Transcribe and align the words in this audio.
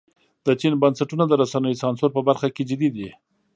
د 0.45 0.47
چین 0.59 0.73
بنسټونه 0.81 1.23
د 1.27 1.33
رسنیو 1.41 1.79
سانسور 1.83 2.09
په 2.13 2.21
برخه 2.27 2.47
کې 2.55 2.63
جدي 2.69 2.89
دي. 2.95 3.09